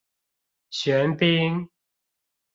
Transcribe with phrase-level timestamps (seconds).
[0.71, 1.69] 玄彬